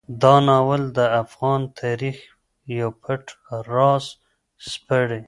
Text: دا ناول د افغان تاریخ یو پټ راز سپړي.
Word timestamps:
دا 0.21 0.35
ناول 0.47 0.83
د 0.97 0.99
افغان 1.23 1.61
تاریخ 1.81 2.17
یو 2.79 2.89
پټ 3.01 3.23
راز 3.71 4.05
سپړي. 4.69 5.19